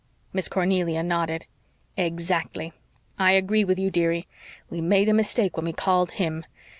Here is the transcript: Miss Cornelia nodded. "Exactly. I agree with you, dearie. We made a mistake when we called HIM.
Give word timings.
Miss 0.33 0.47
Cornelia 0.49 1.03
nodded. 1.03 1.45
"Exactly. 1.95 2.73
I 3.19 3.33
agree 3.33 3.63
with 3.63 3.77
you, 3.77 3.91
dearie. 3.91 4.27
We 4.67 4.81
made 4.81 5.07
a 5.07 5.13
mistake 5.13 5.55
when 5.55 5.65
we 5.67 5.73
called 5.73 6.13
HIM. 6.13 6.43